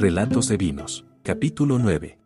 [0.00, 2.20] Relatos de Vinos, capítulo 9.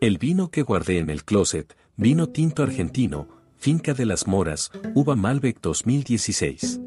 [0.00, 3.28] El vino que guardé en el closet, vino tinto argentino,
[3.58, 6.80] Finca de las Moras, Uva Malbec 2016.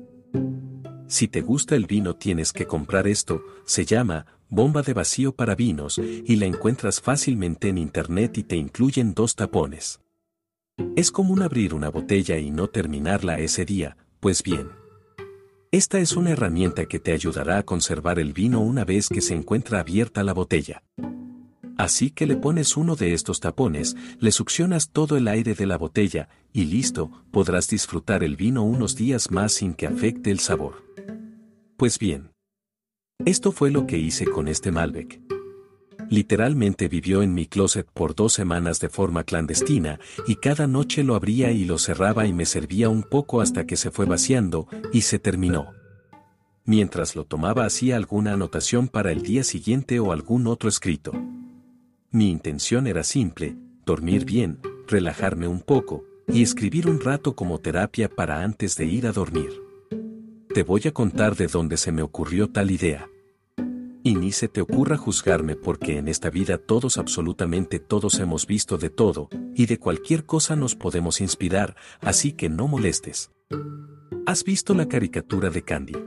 [1.06, 5.54] Si te gusta el vino tienes que comprar esto, se llama bomba de vacío para
[5.54, 10.02] vinos y la encuentras fácilmente en internet y te incluyen dos tapones.
[10.96, 14.81] Es común abrir una botella y no terminarla ese día, pues bien.
[15.74, 19.34] Esta es una herramienta que te ayudará a conservar el vino una vez que se
[19.34, 20.84] encuentra abierta la botella.
[21.78, 25.78] Así que le pones uno de estos tapones, le succionas todo el aire de la
[25.78, 30.84] botella, y listo, podrás disfrutar el vino unos días más sin que afecte el sabor.
[31.78, 32.34] Pues bien.
[33.24, 35.22] Esto fue lo que hice con este Malbec.
[36.12, 39.98] Literalmente vivió en mi closet por dos semanas de forma clandestina,
[40.28, 43.78] y cada noche lo abría y lo cerraba y me servía un poco hasta que
[43.78, 45.72] se fue vaciando, y se terminó.
[46.66, 51.14] Mientras lo tomaba hacía alguna anotación para el día siguiente o algún otro escrito.
[52.12, 54.60] Mi intención era simple, dormir bien,
[54.90, 59.62] relajarme un poco, y escribir un rato como terapia para antes de ir a dormir.
[60.54, 63.11] Te voy a contar de dónde se me ocurrió tal idea.
[64.04, 68.78] Y ni se te ocurra juzgarme porque en esta vida todos absolutamente todos hemos visto
[68.78, 73.32] de todo, y de cualquier cosa nos podemos inspirar, así que no molestes.
[74.26, 75.98] ¿Has visto la caricatura de Candy?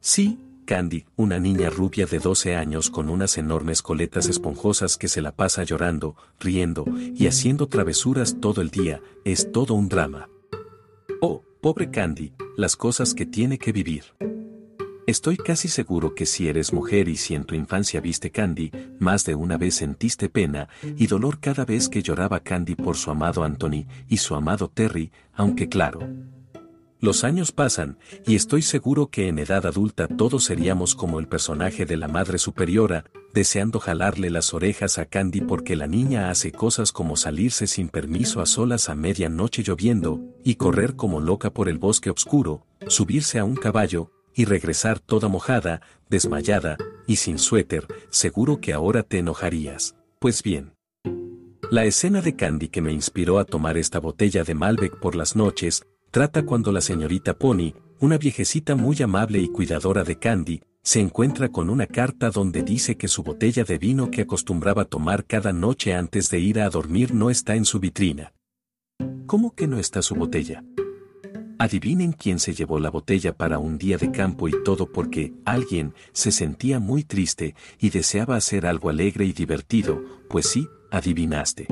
[0.00, 5.20] Sí, Candy, una niña rubia de 12 años con unas enormes coletas esponjosas que se
[5.20, 6.84] la pasa llorando, riendo
[7.16, 10.28] y haciendo travesuras todo el día, es todo un drama.
[11.20, 14.04] Oh, pobre Candy, las cosas que tiene que vivir.
[15.06, 19.24] Estoy casi seguro que si eres mujer y si en tu infancia viste Candy, más
[19.24, 23.42] de una vez sentiste pena y dolor cada vez que lloraba Candy por su amado
[23.42, 26.00] Anthony y su amado Terry, aunque claro,
[27.00, 31.86] los años pasan, y estoy seguro que en edad adulta todos seríamos como el personaje
[31.86, 36.92] de la Madre Superiora, deseando jalarle las orejas a Candy porque la niña hace cosas
[36.92, 41.78] como salirse sin permiso a solas a medianoche lloviendo, y correr como loca por el
[41.78, 46.76] bosque oscuro, subirse a un caballo, y regresar toda mojada, desmayada,
[47.06, 49.96] y sin suéter, seguro que ahora te enojarías.
[50.18, 50.74] Pues bien.
[51.70, 55.36] La escena de Candy que me inspiró a tomar esta botella de Malbec por las
[55.36, 61.00] noches, trata cuando la señorita Pony, una viejecita muy amable y cuidadora de Candy, se
[61.00, 65.52] encuentra con una carta donde dice que su botella de vino que acostumbraba tomar cada
[65.52, 68.32] noche antes de ir a dormir no está en su vitrina.
[69.26, 70.64] ¿Cómo que no está su botella?
[71.60, 75.92] Adivinen quién se llevó la botella para un día de campo y todo porque alguien
[76.14, 81.66] se sentía muy triste y deseaba hacer algo alegre y divertido, pues sí, adivinaste.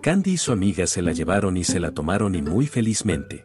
[0.00, 3.44] Candy y su amiga se la llevaron y se la tomaron y muy felizmente.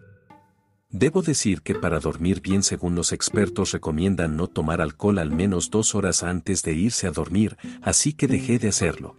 [0.90, 5.70] Debo decir que para dormir bien según los expertos recomiendan no tomar alcohol al menos
[5.70, 9.18] dos horas antes de irse a dormir, así que dejé de hacerlo.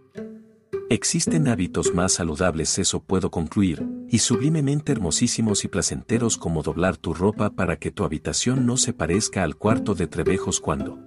[0.88, 3.82] Existen hábitos más saludables, eso puedo concluir,
[4.12, 8.93] y sublimemente hermosísimos y placenteros como doblar tu ropa para que tu habitación no se
[8.93, 10.99] parezca al cuarto de Trebejos cuando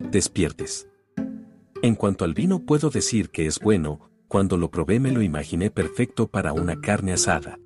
[0.00, 0.88] despiertes.
[1.80, 5.70] En cuanto al vino puedo decir que es bueno, cuando lo probé me lo imaginé
[5.70, 7.60] perfecto para una carne asada.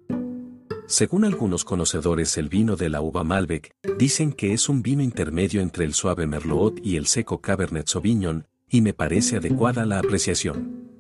[0.87, 5.63] Según algunos conocedores el vino de la uva Malbec, dicen que es un vino intermedio
[5.63, 10.91] entre el suave Merlot y el seco Cabernet Sauvignon, y me parece adecuada la apreciación.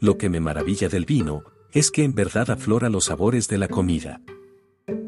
[0.00, 3.68] Lo que me maravilla del vino, es que en verdad aflora los sabores de la
[3.68, 4.20] comida.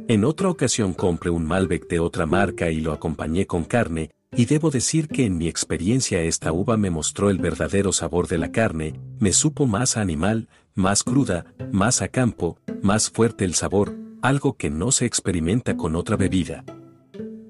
[0.09, 4.47] En otra ocasión compré un Malbec de otra marca y lo acompañé con carne, y
[4.47, 8.51] debo decir que en mi experiencia esta uva me mostró el verdadero sabor de la
[8.51, 14.57] carne, me supo más animal, más cruda, más a campo, más fuerte el sabor, algo
[14.57, 16.65] que no se experimenta con otra bebida.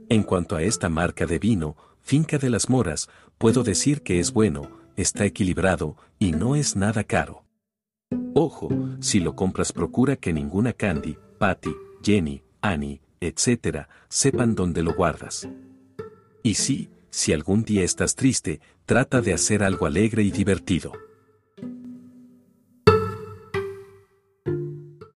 [0.09, 3.09] En cuanto a esta marca de vino, Finca de las Moras,
[3.39, 7.42] puedo decir que es bueno, está equilibrado, y no es nada caro.
[8.35, 8.71] Ojo,
[9.01, 15.49] si lo compras procura que ninguna Candy, Patty, Jenny, Annie, etc., sepan dónde lo guardas.
[16.43, 20.93] Y sí, si algún día estás triste, trata de hacer algo alegre y divertido.